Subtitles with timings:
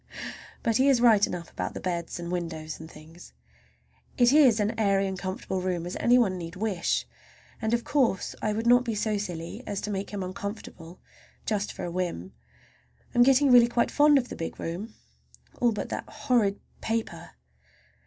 [0.63, 3.33] But he is right enough about the beds and windows and things.
[4.17, 7.05] It is as airy and comfortable a room as any one need wish,
[7.61, 10.99] and, of course, I would not be so silly as to make him uncomfortable
[11.45, 12.33] just for a whim.
[13.13, 14.95] I'm really getting quite fond of the big room,
[15.59, 17.33] all but that horrid paper.